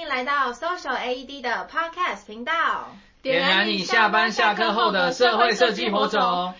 [0.00, 2.52] 迎来到 Social AED 的 Podcast 频道，
[3.20, 6.20] 点燃你下班下课后的社会设计火种。
[6.20, 6.54] 的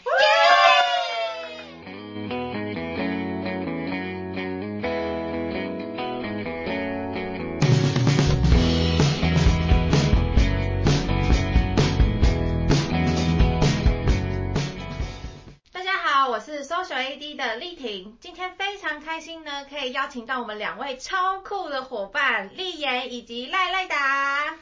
[19.10, 24.46] 开心呢，可以邀请到我们两位超酷的伙伴丽妍以及赖赖达。
[24.46, 24.56] 耶！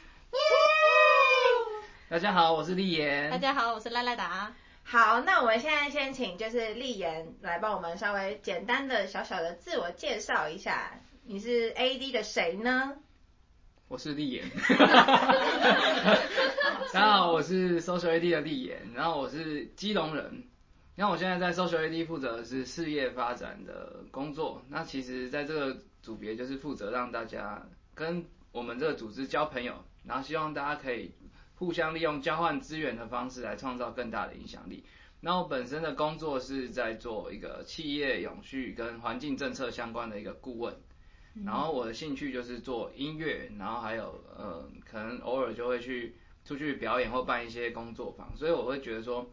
[2.09, 3.29] 大家好，我是丽妍。
[3.29, 4.51] 大家好，我是赖赖达。
[4.83, 12.95] 好，那我们现在先请就是丽妍来帮我们稍微简单的小小的自我介绍一下，你是 AED 的谁呢？
[13.87, 14.45] 我是丽妍。
[16.91, 20.45] 大家好，我是 Social AED 的丽妍，然后我是基隆人。
[20.99, 24.61] 那我现在在 Social AED 负责的是事业发展的工作。
[24.67, 31.11] 那其实，在这个组别就是负责让大家跟我们这个组织交朋友，然后希望大家可以
[31.55, 34.83] 互相利用交换资源的方式来创造更大的影响力。
[35.21, 40.75] 那我本身的工作是在做一个企业永续跟环境政策相关的一个顾问。
[41.45, 48.35] 然后我的兴趣就是做音乐，然后还有呃，可能偶尔就会去出去表演或办一些工作坊。
[48.35, 49.25] 所以我会觉得说。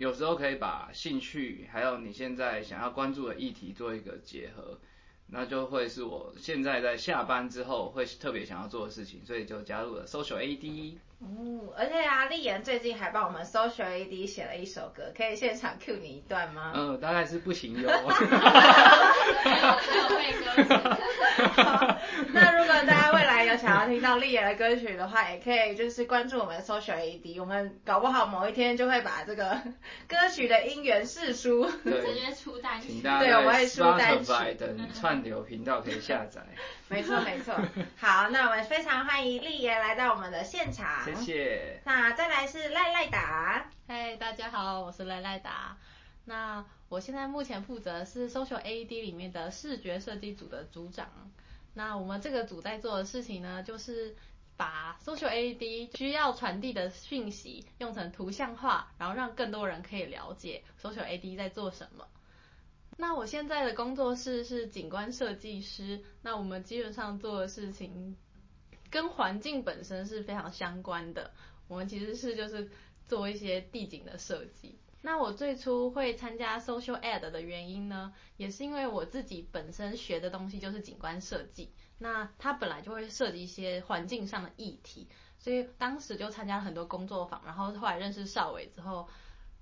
[0.00, 4.78] 有时候可以把兴趣还有你现在想要关注的议题做一个结合，
[5.26, 10.96] 那就会是我现在在下班之后会特别想要做的事情，所以就加入了 Social AED。
[11.18, 16.72] 哦，而且啊，丽妍最近还帮我们 Social AED 写了一首歌，可以现场 cue 你一段吗？
[16.74, 17.86] 嗯，大概是不行哟。
[17.86, 18.62] 那如果大
[19.84, 21.89] 家未来
[23.52, 29.60] 有想要听到丽妍的歌曲的话， 也可以就是关注我们的 Social AED，我们搞不好某一天就会把这个
[30.08, 33.00] 歌曲的音源释出，直接出单曲。
[33.02, 34.32] 对，我们会出单曲。
[34.58, 36.40] 等串流频道可以下载。
[36.88, 37.54] 没错没错。
[37.96, 41.04] 好，那我们非常欢迎丽妍来到我们的现场。
[41.04, 41.80] 谢谢。
[41.84, 43.70] 那再来是赖赖达。
[43.86, 45.76] 嗨，大家好，我是赖赖达。
[46.26, 51.08] 那我现在目前负责是 Social AED 里面的视觉设计组的组长。
[51.74, 54.16] 那我们这个组在做的事情呢，就是
[54.56, 62.06] 把 Social AED 需要传递的讯息用成图像化，然后让更多人可以了解 Social AED 在做什么。
[62.96, 68.16] 那我现在的工作室是景观设计师，那我们基本上做的事情。
[68.90, 71.30] 跟环境本身是非常相关的，
[71.68, 72.68] 我们其实是就是
[73.06, 74.79] 做一些地景的设计。
[75.02, 89.08] 那我最初会参加 Social AD 的原因呢，也是因为我自己本身学的东西就是景观设计，那它本来就会涉及一些环境上的议题，所以当时就参加了很多工作坊，然后后来认识邵伟之后。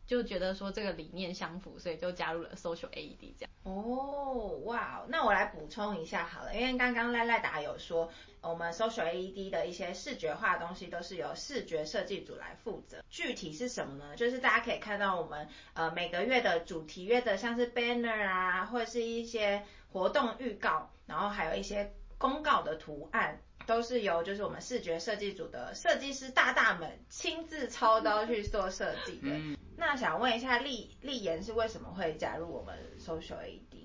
[0.08, 3.50] 就觉得说这个理念相符，所以就加入了 Social AED 这样。
[3.62, 8.10] 哦，哇，那我来补充一下好了，因为刚刚赖赖达有说，
[8.40, 13.04] 我们 Social AED 的一些视觉化的东西都是由视觉设计组来负责。
[13.10, 14.16] 具体是什么呢？
[14.16, 23.42] 就是大家可以看到我们呃每个月的主题月的，像是 banner 啊，或者是一些活动预告，然后还有一些公告的图案。
[23.68, 29.28] 都是由就是我们视觉设计组的设计师大大们亲自操刀去做设计的。
[29.30, 33.76] 嗯、那想问一下丽丽妍是为什么会加入我们 Social AED？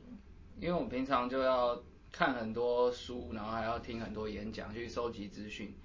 [0.61, 1.83] 因为我平常就要
[2.13, 5.75] 看很多书，然后还要听很多演讲去收集资讯。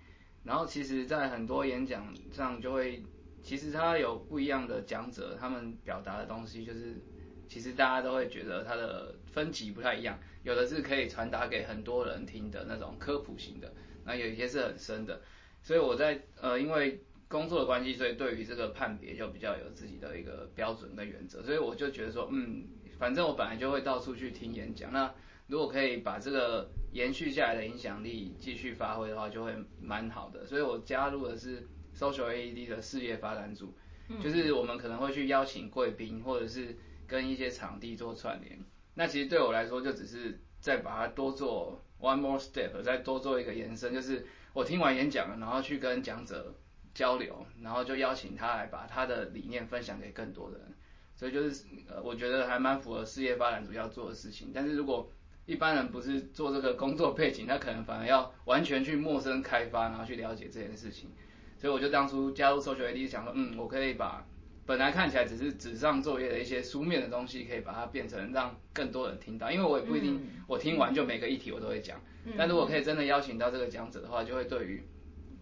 [0.44, 3.02] 然后其实，在很多演讲上就会，
[3.42, 7.02] 其实他有不一样的讲者，他们表达的东西就是，
[7.48, 13.72] 其实大家都会觉得它的分级不太一样，有的是可以传达给很多人听的那种科普型的。
[14.04, 15.20] 那有一些是很深的，
[15.62, 22.64] 所以我在呃，因为工作的关系，所以对于这个判别就比较有自己的一个标准跟原则，所以我就觉得说，嗯，
[22.98, 25.12] 反正我本来就会到处去听演讲，那
[25.46, 30.46] 如果可以把这个延续下来的影响力继续发挥的话，就会蛮好的。
[30.46, 33.74] 所以我加入的是 Social AED 的事业发展组，
[34.22, 36.74] 就是我们可能会去邀请贵宾，或者是
[37.08, 38.60] 跟一些场地做串联。
[38.94, 41.82] 那其实对我来说，就只是再把它多做。
[42.00, 46.54] One more step，再多做一个延伸，就是我听完演讲了，然后去跟讲者
[46.94, 50.68] 交流，然后就邀请他来把他的理念分享给更多的人。
[51.16, 54.52] 所以就是呃，我觉得还蛮符合事业发展主要做的事情。
[54.54, 55.10] 但是如果
[55.44, 61.10] 一般人不是做这个工作背景，他可能反而要完全去陌生开发，然后去了解这件事情。
[61.58, 64.24] 所以我就当初加入 Social A D，想说，嗯，我可以把。
[64.68, 69.50] 本来看起来只是纸上作业的一些书面的东西，可以把它变成让更多人听到。
[69.50, 71.98] 因为我也不一定我听完就每个议题我都会讲，
[72.36, 74.84] 但如果可以真的邀请到这个讲者的话，就会对于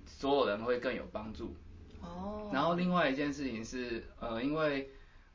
[0.07, 1.57] 所有人会更有帮助。
[2.03, 2.49] 哦。
[2.53, 4.89] 然后另外一件事情是，呃，因为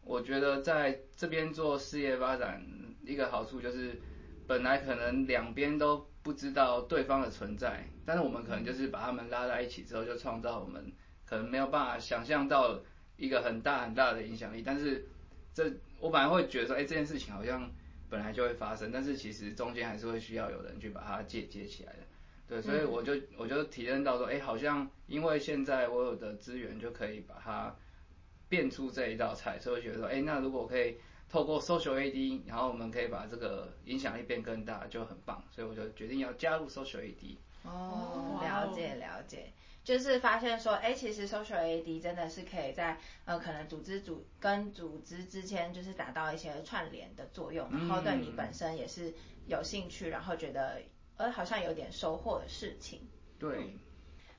[0.06, 2.66] 我觉得在这边做事业发展，
[3.06, 4.00] 一个好处就是，
[4.48, 10.94] 本来可能两边都不知道对方的存在，但是我们可能就是把他们拉在一起之后，就创造我们
[11.26, 12.80] 可能没有办法想象到
[13.22, 14.62] 一个很大很大的影响力。
[14.66, 15.08] 但是
[15.54, 17.72] 这我本来会觉得说，哎，这件事情好像
[18.10, 22.00] 本来就会发生，但是其实中间还是会需要有人去把它借接起来的。
[22.48, 27.74] 对，所以我就我就体验到说，哎，好像因为现在我有的资源就可以把它
[28.50, 30.98] 变出这一道菜，所以我觉得说，哎，那如果可以
[31.30, 35.42] 透过 Social AD，然后我们可以把这个影响力变更大，就很棒。
[35.50, 37.38] 所以我就决定要加入 Social AD。
[37.64, 49.14] 哦，了解了解，就是发现说，哎，其实 Social AD 真的是可以在呃可能组织组跟组织之间就是达到一些串联的作用，然后对你本身也是
[49.48, 50.82] 有兴趣，然后觉得。
[51.18, 53.08] 呃，好像有点收获的事情。
[53.38, 53.78] 对。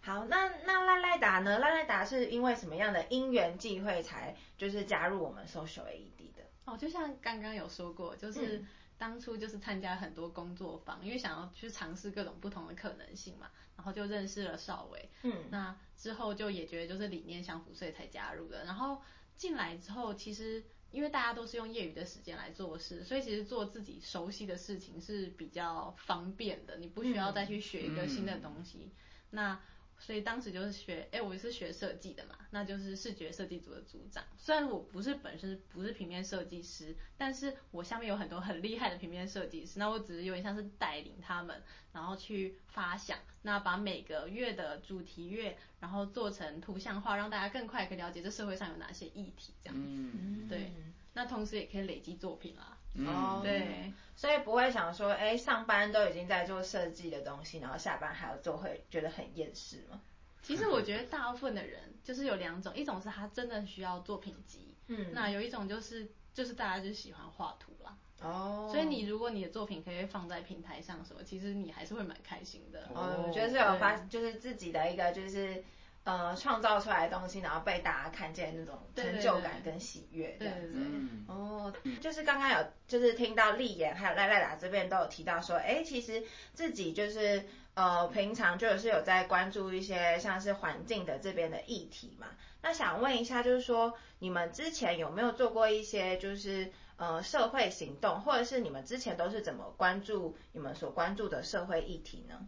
[0.00, 1.60] 好，那那赖赖达呢？
[1.60, 6.42] 赖赖达是因为什么样的因缘际会才就是加入我们 Social AED 的？
[6.64, 8.64] 哦，就像刚刚有说过，就是
[9.02, 15.08] 当初就是参加很多工作坊，嗯、因为想要去尝试各种不同的可能性嘛，然后就认识了少伟。
[15.24, 15.32] 嗯。
[15.50, 18.64] 那之后就也觉得就是理念相符，所以才加入的。
[18.64, 19.02] 然后
[19.36, 20.62] 进来之后，其实。
[20.92, 28.78] 因为大家都是用业余的时间来做事，所以其实做自己熟悉的事情是比较方便的，你不需要再去学一个新的东西。
[28.78, 28.92] 嗯、
[29.30, 29.60] 那
[30.04, 34.24] 所以当时就是学，哎，我是学设计的嘛，那就是视觉设计组的组长。
[34.36, 41.62] 虽然我不是本身不是平面设计师，但是我下面有很多很厉害的平面设计师，那我只是有点像是带领他们，
[41.92, 49.86] 然后去发想，那把每个月的主题月，然后做成图像化，让大家更快可以了解这社会上有哪些议题，这样子。
[49.86, 50.72] 嗯，对。
[51.14, 52.76] 那同时也可以累积作品啦。
[52.94, 60.00] 哦、嗯，对，所以不会想说，哎，上班都已经在做设计的东西，然后下班还要做，会觉得很厌世吗？
[60.42, 67.96] 其实我觉得大部分的人就是有两种，一种是他真的需要作品集，嗯，那有一种就是就是大家就喜欢画图啦。
[68.20, 72.90] 哦，所以你如果你的作品可以放在平台上什么，其实你还是会蛮开心的。
[72.94, 75.64] 哦，我觉得是有发，就是自己的一个就是。
[76.04, 80.80] 呃，创造出来的东西，然后被大家看见那种成就感跟喜悦，这样子。
[81.28, 87.44] 哦，就是刚刚有就是听到立言还有赖赖达这边都有提到说，哎，其实自己就是
[87.74, 92.26] 呃平常就是有在关注一些像是环境的这边的议题嘛。
[92.62, 102.44] 那想问一下，就是说你们之前有没有做过一些就是呃社会行动，或者是你们之前都是怎么关注你们所关注的社会议题呢？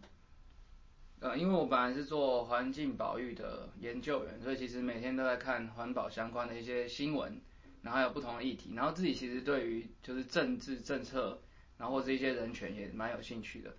[1.21, 7.41] 呃，因为我本来是做环境保育的研究员，所以其实每天都在看环保相关的一些新闻，
[7.81, 11.39] 然后还有不同的议题，然后自己其实对于就是政治政策，
[11.77, 13.73] 然后或者一些人权也蛮有兴趣的，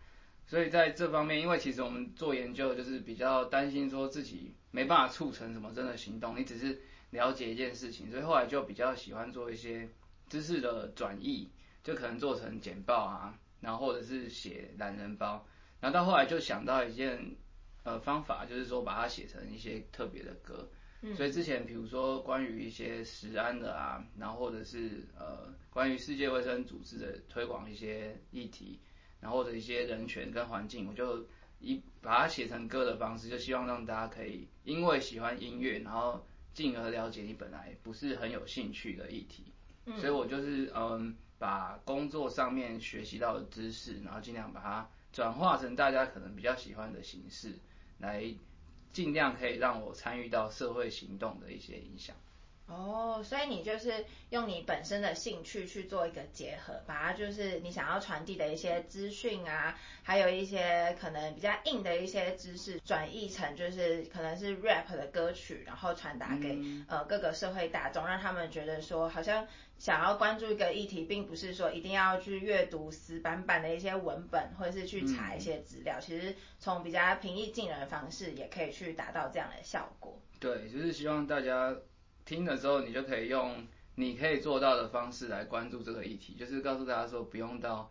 [0.47, 6.81] 所以在这方面，因为其实我们做研究就是比较担心说自己没办法促成什么真的行动，你只是
[7.11, 9.89] 了解一件事情，所以后来就比较喜欢做一些
[10.29, 11.49] 知识的转译，
[11.85, 15.47] 就可能做成简报啊，然后或者是写懒人包。
[15.87, 17.17] 然后到后来就想到一件
[17.85, 20.69] 呃方法，就是说把它写成一些特别的歌。
[21.01, 21.15] 嗯。
[21.15, 28.81] 所以之前比如说关于一些食安的啊，然后或者是呃关于世界卫生组织的推广一些议题，
[29.21, 31.25] 然后或者一些人权跟环境，我就
[31.61, 39.53] 以把它写成歌的方式，就希望让大家可以因为喜欢音乐，然后进而了解你本来不是很有兴趣的议题。
[39.85, 39.97] 嗯。
[40.01, 44.91] 所以我就是嗯把工作上面学习到的知识，然后尽量把它。
[45.17, 47.55] 转化成大家可能比较喜欢的形式，
[48.01, 48.23] 来
[48.93, 52.15] 尽量可以让我参与到社会行动的一些影响。
[52.67, 69.47] 哦，所以你就是用你本身的兴趣去做一个结合，把它就是你想要传递的一些资讯啊，还有一些可能比较硬的一些知识，转译成就是可能是 rap 的歌曲，然后传达给、嗯、呃各个社会大众，让他们觉得说好像。
[69.79, 75.99] 想要关注一个议题，并不是说一定要去阅读死板板的一些文本，或者是去查一些资料。
[75.99, 80.19] 嗯、其实从比较平易近人的方式，也可以去达到这样的效果。
[80.41, 81.77] 对，就是希望大家
[82.27, 86.35] 听的时候，你就可以用你可以做到的方式来关注这个议题。
[86.35, 87.91] 就是告诉大家说，不用到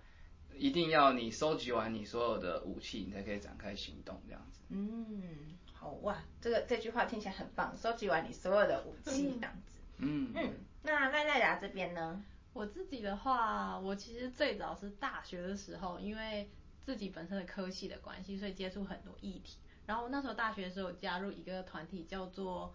[0.54, 4.62] 一定要你收集完你所有的武器，你才可以展开行动这样子。
[4.70, 9.80] 嗯，好哇，这个这句话听起来很棒，收集完你所有的武器这样子。
[9.98, 10.54] 嗯嗯。
[10.84, 12.24] 那赖赖达这边呢？
[12.54, 16.50] 我自己的话，我其实最早是大学的时候，因为
[16.84, 19.58] 自己本身的科系的关系，所以接触很多议题。
[19.86, 22.74] 然后那时候大学的时候加入一个团体，叫做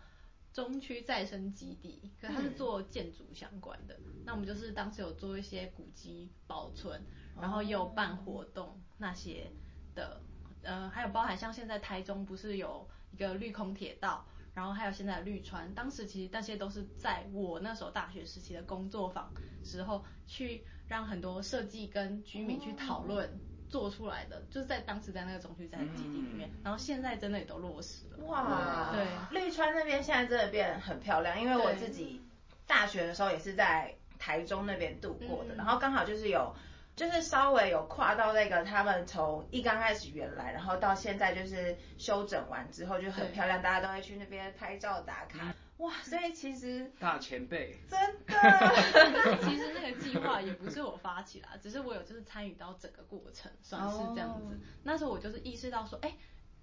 [0.52, 3.94] 中区再生基地，可是它是做建筑相关的。
[4.04, 7.02] 嗯、那我们就是当时有做一些古迹保存，
[7.40, 9.50] 然后也有办活动那些
[9.94, 10.20] 的，
[10.62, 14.24] 呃，还有包含像现在台中不是有一个绿空铁道。
[14.52, 23.30] 然后还有现在的绿川，当时其实那些都是在我那时候大学时期的工作坊时候，去让很多设计跟居民去讨论
[23.70, 28.24] 做出来的，就是在当时在那个总区站基地里面，嗯、然后现在真的也都落实了。
[28.26, 32.20] 哇，对，绿川那边现在真的变得很漂亮，因为我自己
[32.66, 36.54] 大学的时候也是在台中那边度过的，嗯、然后刚好就是有。
[36.96, 45.38] 就是稍微有跨到那个他们从一刚开始原来，然后到现在就是修整完之后就很漂亮，大家都会去那边拍照打卡。
[45.44, 54.54] 嗯、哇，所以其实大前辈真的，其实那个计划也不是我发起啦，只是我有就是参与到整个过程，算是这样子。
[54.54, 56.14] 哦、那时候我就是意识到说，哎。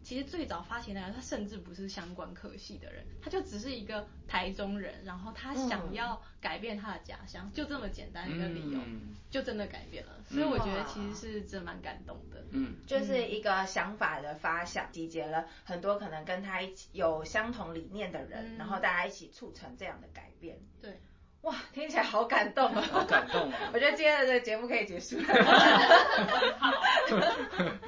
[0.03, 10.13] 其实最早发起那个，他甚至不是相关科系的人，他就只是一个台中人，然后他想要改变他的家乡，嗯、就这么简单一个理由，嗯、就真的改变了。
[10.29, 12.43] 所以我觉得其实是真蛮感动的。
[12.51, 20.57] 嗯，就是一个想法的发想，集结了很多可能跟他一起有相同理念的人，嗯、然后大家一起促成这样的改变。
[20.81, 21.01] 对。
[21.41, 22.81] 哇，听起来好感动啊！
[22.91, 23.57] 好感动啊！
[23.73, 25.23] 我觉得今天的这个节目可以结束了。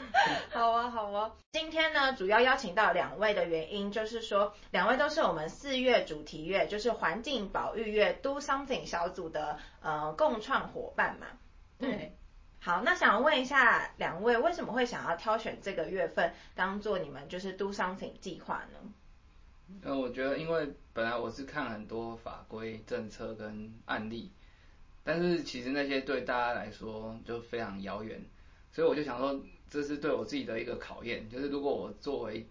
[0.51, 1.32] 好啊，好啊。
[1.51, 11.27] 今天呢，主要邀请到两位的原因，就是说两位都是我们四月主题月，就是环境保育月 Do Something 小组的呃共创伙伴嘛。
[11.79, 12.12] 对、嗯。
[12.62, 18.79] 好，那想问一下两位，为什么会想要挑选这个月份当做你们就是 Do Something 计划呢？
[19.82, 24.30] 呃，我觉得因为本来我是看很多法规、政策跟案例，
[25.04, 28.22] 但是其实那些对大家来说就非常遥远，
[28.72, 32.46] 所以我就想说，这是对我自己的一个考验，就是如果我作为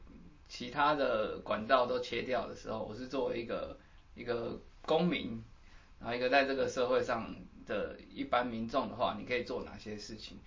[0.48, 3.78] 其他的管道都切掉的时候，我是作为一个
[4.14, 5.42] 一个公民，
[6.00, 7.34] 然后一个在这个社会上
[7.66, 10.38] 的一般民众的话，你可以做哪些事情？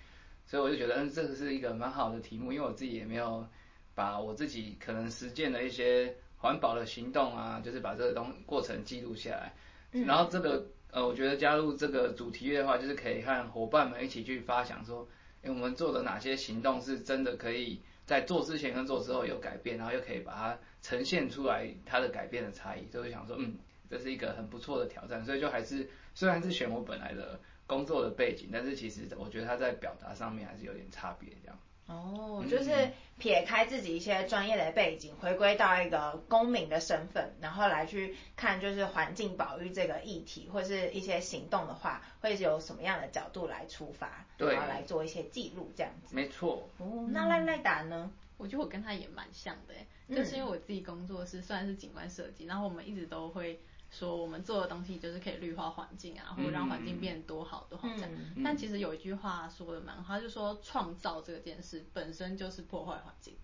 [0.47, 3.47] 所以我就觉得，嗯，这个是一个蛮好的题目，因为我自己也没有
[3.93, 6.15] 把我自己可能实践的一些。
[6.41, 9.53] 环保的行动啊，就是把这个东过程记录下来，
[9.91, 15.07] 嗯、然后这个呃，我觉得加入这个主题月的话，就是可以和伙伴们一起去发想说，
[15.43, 23.55] 哎，我们做的哪些行动是真的可以在做之前跟做之后有改变，然后又可以把它呈现出来它的改变的差异，就会想说，嗯，
[23.87, 31.59] 这是一个很不错的挑战，所以就还是虽然是选我本来的工作的背景，但是其实我觉得它在表达上面还是有点差别这样。
[31.91, 46.15] 哦，就是撇开自己一些专业的背景，回归到一个公民的身份，然后来去看就是环境保育这个议题或是一些行动的话，会有什么样的角度来出发，对，然后来做一些记录这样子。
[46.15, 46.67] 没错。
[46.77, 48.11] 哦，那赖赖达呢？
[48.37, 53.59] 我觉得我跟他也蛮像的，就是因为我自己工作是虽然是景观设计，然后我们一直都会。
[53.91, 58.09] 说我们做的东西就是可以绿化环境啊，或者让环境变多好多好这样。
[58.13, 63.35] 嗯、但其实有一句话说的蛮好，他就说创造这件事本身就是破坏环境。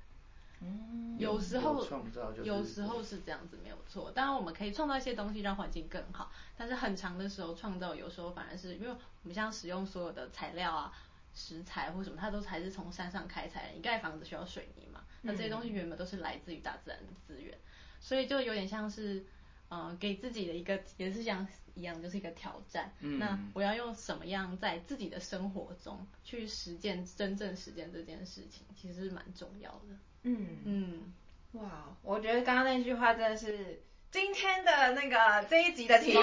[0.62, 4.10] 嗯，有时候创造就是有时候是这样子没有错。
[4.10, 10.94] 当然我们可以创造一些东西让环境更好，但是很长的时候创造有时候反而是因为我们像使用所有的材料啊、
[11.34, 13.74] 食材或什么，它都还是从山上开采的。
[13.76, 15.02] 你盖房子需要水泥嘛？
[15.24, 17.56] 那这些东西原本都是来自于大自然的资源，
[18.00, 19.26] 所以就有点像是。
[19.70, 22.94] 嗯、呃，给自己的一个也是像一样，就是一个挑战。
[23.02, 29.88] 嗯，那我要用什么样在自己的生活中去实践真正实践这件事情，其实是蛮重要的。
[30.24, 31.14] 嗯嗯，
[31.54, 33.82] 哇，我觉得刚刚那句话真的是
[34.12, 36.22] 今天的那个这一集的题目，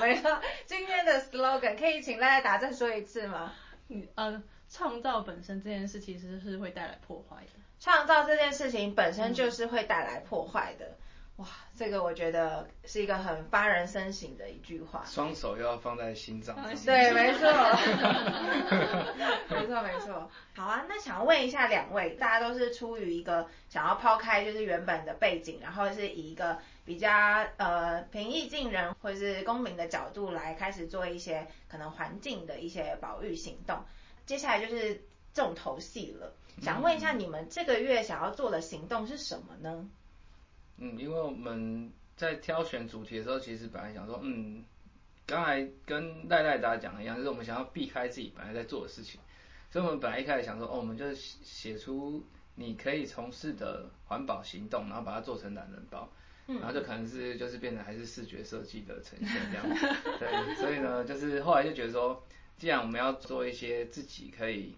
[0.00, 3.52] 没错，今天的 slogan 可以请大家打再说一次吗？
[3.88, 7.50] 嗯呃，创造本身这件事其实是会带来破坏的。
[7.80, 10.86] 创造这件事情本身就是会带来破坏的。
[10.86, 10.96] 嗯
[11.36, 15.02] 哇，这个我觉得是一个很发人深省的一句话。
[15.04, 16.72] 双手又要放在心脏上。
[16.86, 17.50] 对，没错。
[19.50, 20.30] 没错，没错。
[20.54, 27.10] 好啊，那想要问一下两位，大家都是出于一个想要抛开就是原本的背景，然后是以一个比较
[27.56, 33.84] 呃平易近人或者是公民的角度来开始做一些可能环境的一些保育行动。
[34.24, 39.70] 接下来就是重头戏了，想问一下你们这个月想要做的行动是什么呢？
[39.72, 39.90] 嗯，
[40.78, 44.64] 因为我们在挑选主题的时候，其实本来想说，嗯，
[45.26, 49.20] 刚才跟赖赖达讲的一样，就是我们想要避开自己本来在做的事情，
[49.70, 52.24] 所以我们本来一开始想说，哦，我们就写出
[52.56, 56.08] 你可以从事的环保行动，然后把它做成懒人包，
[56.46, 59.86] 然后就可能是就是变成还是视觉设计的呈现这样子，
[60.18, 62.24] 对，所以呢，就是后来就觉得说，
[62.56, 64.74] 既然我们要做一些自己可以。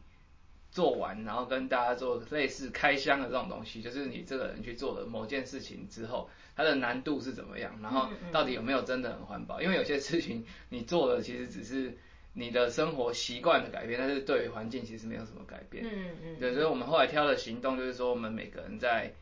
[0.77, 9.63] 做完，然后跟大家做类似开箱的这种东西，就是你这个人去做了某件事情之后，它的难度是怎么样，然后到底有没有真的很环保？
[9.63, 11.97] 因为有些事情你做的其实只是
[12.35, 15.83] 你的生活习惯的改变，但是对于环境其实没有什么改变。
[15.87, 16.37] 嗯嗯。
[16.39, 19.15] 对，所以我们后来挑的行动就是说，我们每个人在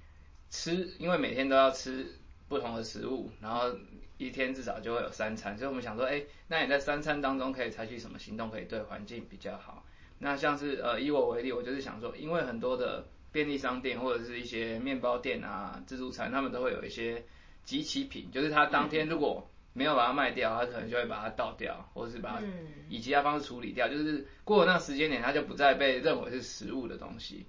[0.51, 2.05] 吃，因为每天都要吃
[2.49, 3.73] 不同的食物，然后
[4.19, 9.85] 一天至少就会有三餐，所以我们想说，哎，那你在三餐当中可以采取什么行动，可以对环境比较好？
[10.25, 17.23] 那像是呃以我为例，我就是想说，因为很多的便利商店或者是一些面包店啊、自助餐，他们都会有一些
[17.63, 22.43] 即期品，就是他当天如果没有把它卖掉，他可能就会把它倒掉，或者是把它
[22.89, 27.45] 以其他方式处理掉，就是过了那个时间点，它就不再被认为是食物的东西。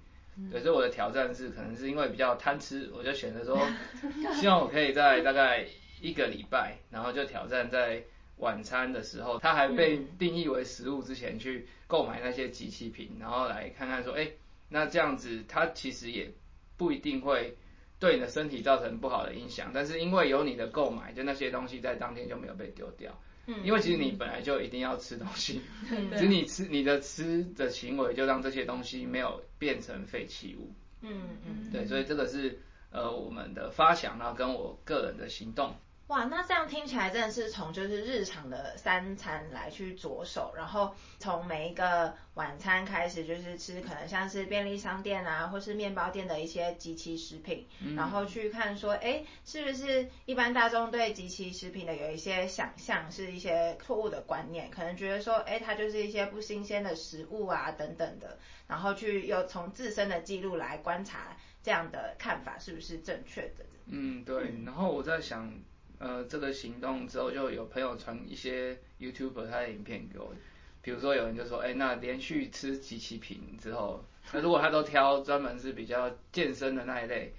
[0.52, 3.58] 对，所以我的挑战是，可能是因为比较贪吃，我就选择说，
[4.38, 5.64] 希望我可以在大概
[6.02, 8.02] 一个礼拜，然后就挑战在
[8.38, 14.30] 晚餐的时候，它还被定义为食物之前去购买那些即期品，然后来看看说，哎，
[14.68, 16.32] 那这样子它其实也
[16.76, 17.56] 不一定会。
[17.98, 23.18] 对你的身体造成不好的影响，但是因为有你的购买，就那些东西在当天就没有被丢掉。
[23.46, 30.74] 嗯，因为其实你本来就一定要吃东西，嗯， 只是你吃你的吃的行为就让这些东西没有变成废弃物。
[31.00, 35.74] 嗯嗯，对，所以这个是呃我们的发想，然后跟我个人的行动。
[36.08, 63.66] 哇，那这样听起来真的是从就是日常的三餐来去着手，然后从每一个晚餐开始就是吃可能像是便利商店啊，或是面包店的一些即期食品，嗯，然后去看说，哎，是不是一般大众对即期食品的有一些想象，是一些错误的观念，可能觉得说，哎，它就是一些不新鲜的食物啊等等的，然后去又从自身的记录来观察这样的看法是不是正确的？
[63.86, 65.52] 嗯，对，然后我在想。
[65.98, 70.34] 呃，这个行动之后，就有朋友传一些 YouTuber 他的影片给我，
[70.82, 77.32] 比如说有人就说，哎，那连续吃几期品之后，那如果他都挑专门是比较健身的那一类，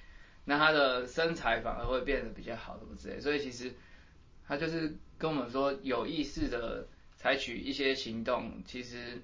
[0.46, 3.20] 那他的身材反而会变得比较好，什么之类。
[3.20, 3.74] 所以其实
[4.48, 9.22] 他就是跟我们说，有意识的采取一些行动，其实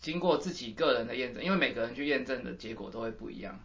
[0.00, 3.60] 经过自己个人的验证，因为每个人去验证的结果都会不一样。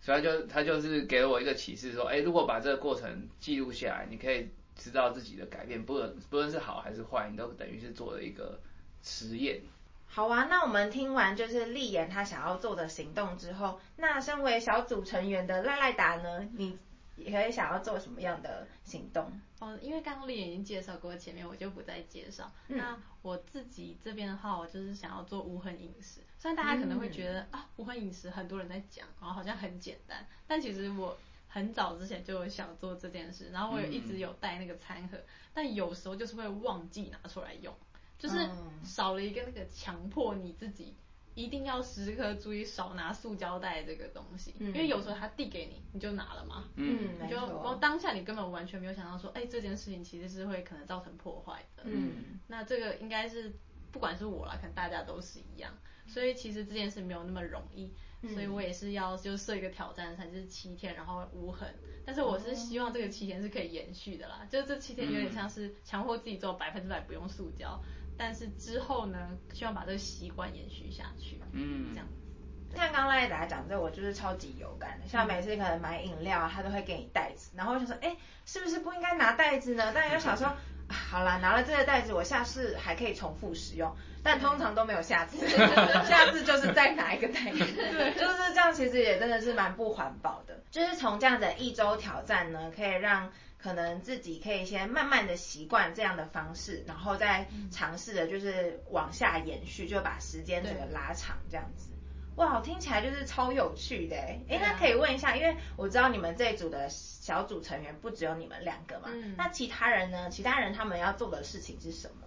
[0.00, 8.60] 所以他就他就是给了我一个启示，说，哎，如果把这个过程记录下来，你可以知道自己的改变，不论不论是好还是坏，你都等于是做了一个
[9.02, 9.60] 实验。
[10.06, 16.78] 好啊，那我们听完就是立言他想要做的行动之后，那身为小组成员的赖赖达呢，你？
[17.16, 19.30] 也可以想要做什么样的行动？
[19.58, 22.50] 哦，因为刚刚丽言已经介绍过，前面我就不再介绍。
[22.68, 22.78] 嗯。
[22.78, 26.22] 那我自己这边的话，我就是想要做无痕饮食。
[26.38, 31.16] 虽然大家可能会觉得、嗯、啊，无痕饮食很多人在讲，然后好像很简单，但其实我
[31.48, 37.74] 很早之前就有想做这件事，然后我也一直有带那个餐盒、嗯，但有时候就是会忘记拿出来用，
[38.18, 38.46] 就是
[38.84, 40.94] 少了一个那个强迫你自己。
[41.36, 53.54] 一定要时刻注意少拿塑胶袋这个东西，嗯，因为有时候他递给你，你就拿了嘛，嗯，你就我当下你根本完全没有想到说，哎，这件事情其实是会可能造成破坏的，嗯，那这个应该是
[53.92, 55.72] 不管是我啦，可能大家都是一样，
[56.06, 57.92] 所以其实这件事没有那么容易，
[58.32, 61.74] 所以我也是要就设一个挑战，赛，就是七天，然后无痕，
[62.04, 67.80] 但是我是希望这个七天是可以延续的啦，就这七天有点像是强迫自己做百分之百不用塑胶。
[68.18, 71.40] 但是之后呢，希望把这个习惯延续下去。
[71.52, 72.76] 嗯，这样子。
[72.76, 75.06] 像刚刚赖达讲这，我就是超级有感的。
[75.08, 79.90] 像每次可能买饮料啊，他都会给你袋子，然后我就说，哎，是不是不应该拿袋子呢？
[79.94, 83.96] 但又想说，啊，好啦，拿了这个袋子，我下次还可以重复使用。
[84.22, 85.46] 但通常都没有下次，
[86.06, 87.58] 下次就是再拿一个袋子。
[87.72, 90.58] 对，就是这样，其实也真的是蛮不环保的。
[90.70, 93.30] 就是从这样的一周挑战呢，可以让。
[93.62, 101.90] 可能自己可以先慢慢的习惯这样的方式，然后再尝试的就是往下延续，就把时间整个拉长这样子。
[102.36, 104.40] 哇，听起来就是超有趣的哎。
[104.48, 110.30] 哎，那可以问一下，因为我知道你们这一组的小组成员不只有你们两个嘛，嗯，那其他人呢？
[110.30, 112.26] 其他人他们要做的事情是什么？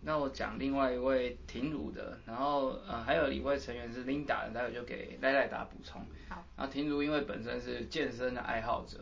[0.00, 6.00] 那我讲另外一位婷如的，然后呃还有一位成员是 Linda，待会就给赖赖达补充。
[6.28, 9.00] 好，然后婷如因为本身是健身的爱好者。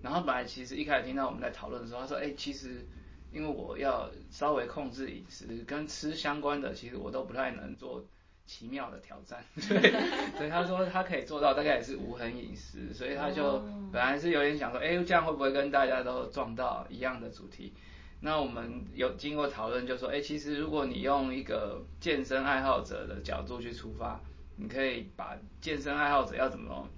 [0.00, 2.86] 然后本来其实一开始听到我们在讨论的时候，他说：“哎，其实
[3.32, 8.04] 因为我要稍微控制饮食，跟吃相关的，其实我都不太能做
[8.48, 9.44] 奇妙的挑战。
[9.54, 9.92] 对，
[10.36, 13.60] 所以他说他可以做到大概也是无痕饮食，所以他就
[13.92, 17.74] 本来是有点想说，哎，这样会不会跟大家都撞到一样的主题？
[18.20, 24.20] 那我们有经过讨论，就说，哎，其实如果你用一个健身爱好者的角度去出发，
[24.56, 26.88] 你可以把健身爱好者要怎么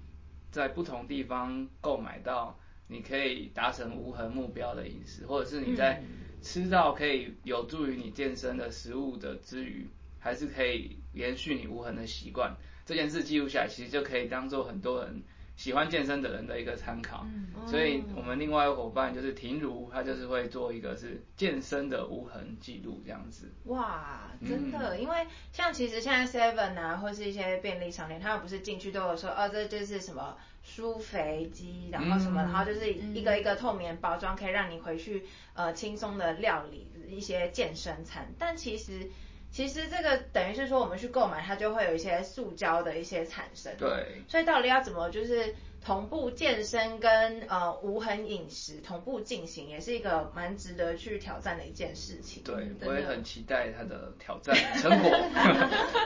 [0.49, 2.57] 在不同地方购买到。”
[2.91, 6.03] 你可以达成无痕目标的饮食，或者是你在
[6.41, 9.87] 吃到可以有助于你健身的食物的之余，
[10.21, 12.55] 还是可以延续你无痕的习惯。
[12.85, 15.21] 这件事记录下来，其实就可以当做很多人
[15.57, 17.25] 喜欢健身的人的一个参考。
[17.67, 23.51] 所以，我们另外一个伙伴就是婷如，她就是会做一个是健身的无痕记录这样子。
[23.65, 30.37] 哇，真的，因为像其实现在 Seven 啊，或是一些便利商店，他们不是进去都有说，哦，这就是什么。
[30.63, 38.31] 舒肥机，然后什么、嗯，然后就是一个一个透明包装，可以让你回去呃轻松的料理一些健身餐。
[38.37, 39.09] 但其实
[39.51, 43.73] 其实这个等于是说，我们去购买，它就会有一些塑胶的一些产生。
[43.77, 44.21] 对。
[44.27, 52.41] 所以到底要怎么就是同步健身跟呃无痕饮食同步进行，也是一个蛮值得去挑战的一件事情。
[52.43, 55.11] 对，我也很期待它的挑战成果，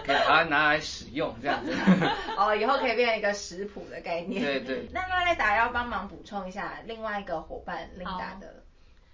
[0.05, 1.71] 可以把它拿来使用这样子。
[2.37, 4.43] 哦，以后可以变成一个食谱的概念。
[4.43, 4.89] 对对。
[4.91, 8.64] 那赖赖达要帮忙补充一下另外一个伙伴琳达的。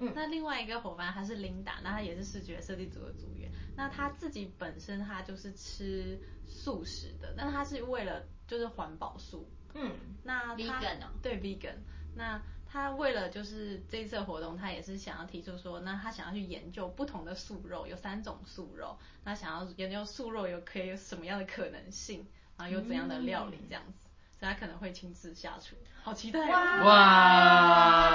[0.02, 3.52] 嗯，那另外一个伙伴他是琳达，那他也是视觉设计组的组员。
[3.76, 9.48] 那他自己本身他就是吃素食的，但他是为了就是环保素。
[9.76, 11.08] 嗯，那他 vegan 哦。
[11.22, 11.76] 对 vegan。
[12.16, 23.92] 那他为了就是这一次活动，他也是想要提出说，那他想要去研究不同的素肉，有三种素肉，那想要研究素肉有可以有什么样的可能性，然后有怎样的料理这样子。
[23.92, 24.08] 嗯
[24.42, 26.84] 他可能会亲自下厨，好期待哇！
[26.84, 28.11] 哇！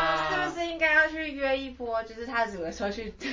[2.02, 3.28] 就是他煮的时候去 去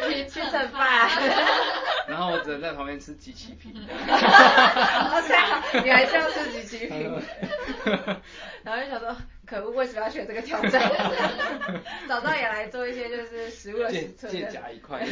[0.00, 1.08] 去吃饭，
[2.08, 3.72] 然后我只能在旁边吃即期品。
[3.74, 7.10] OK，你还是要吃即期品。
[8.62, 10.82] 然后就想说，可恶，为什么要选这个挑战？
[12.08, 14.28] 早知道也来做一些就是食物的实测。
[14.28, 15.04] 借夹一块。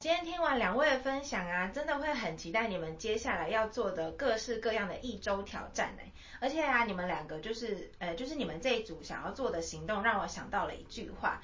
[0.00, 6.02] 今天听完两位的分享啊，真的会很期待你们接下来要做的各式各样的一周挑战呢。
[6.40, 11.40] 而且啊，你们两个就是呃，就是你们这一组想要做的行动，让我想到了一句话：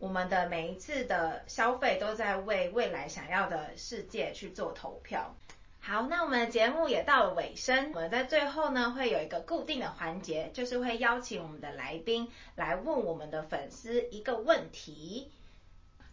[0.00, 5.36] 我们的每一次的消费都在为未来想要的世界去做投票。
[5.78, 15.30] 好，那我们的节目也到了尾声，我们在最后呢会有一个固定的环节，就是会邀请我们的来宾来问我们的粉丝一个问题。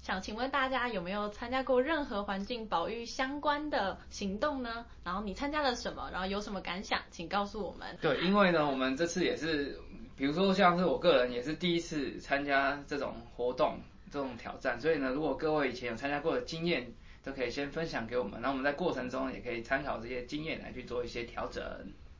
[0.02, 4.86] 想请问大家有没有参加过任何环境保育相关的行动呢？
[5.04, 6.10] 然后你参加了什么？
[6.14, 7.02] 然后有什么感想？
[7.12, 7.98] 请告诉我们。
[8.02, 9.80] 对，因为呢，我们这次也是，
[10.18, 13.80] 比如说像是我个人也是第一次参加这种活动、
[14.12, 16.92] 这种挑战，所以呢，如果各位以前有参加过的经验，
[17.24, 21.64] 都可以先分享给我们，那我们在过程中也可以参考这些经验来去做一些调整。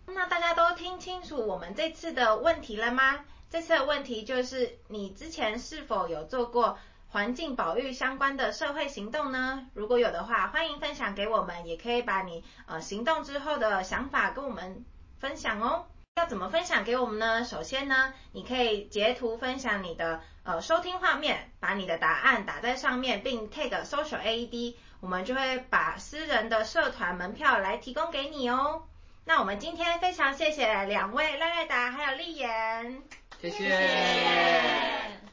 [0.06, 3.26] 那大家都听清楚我们这次的问题了吗？
[3.50, 6.78] 这次的问题就是你之前是否有做过？
[7.10, 9.70] 环境保育相关的社会行动呢？
[9.74, 14.84] 如果有的话，欢迎分享给我们，也可以把你呃行动之后的想法跟我们
[15.18, 15.86] 分享哦。
[16.18, 17.44] 要怎么分享给我们呢？
[17.44, 28.84] 首先呢，你可以截图分享你的呃收听画面，把你的答案打在上面，并 tag social AED，我们就会把私人的社团门票来提供给你哦。
[29.26, 33.04] 那我们今天非常谢谢两位赖赖达还有丽妍，
[33.40, 33.58] 谢谢。
[33.58, 34.62] 谢谢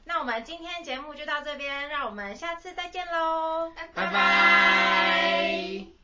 [0.05, 4.05] 那我们今天节目就到这边，让我们下次再见喽，拜拜。
[4.05, 6.04] 拜拜。